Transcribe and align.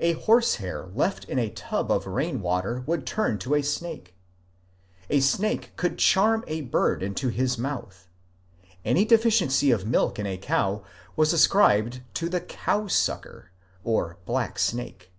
A 0.00 0.14
horsehair 0.14 0.88
left 0.94 1.26
in 1.26 1.38
a 1.38 1.48
tub 1.48 1.88
of 1.88 2.08
rain 2.08 2.40
water 2.40 2.82
would 2.88 3.06
turn 3.06 3.38
to 3.38 3.54
a 3.54 3.62
snake: 3.62 4.16
a 5.08 5.20
snake 5.20 5.76
could 5.76 5.96
charm 5.96 6.42
a 6.48 6.62
bird 6.62 7.04
into 7.04 7.28
his 7.28 7.56
mouth: 7.56 8.08
any 8.84 9.04
deficiency 9.04 9.70
of 9.70 9.86
milk 9.86 10.18
in 10.18 10.26
a 10.26 10.38
cow 10.38 10.82
was 11.14 11.32
ascribed 11.32 12.02
to 12.14 12.28
the 12.28 12.40
^^ 12.40 12.48
cowsucker" 12.48 13.52
(black 14.26 14.58
snake). 14.58 15.12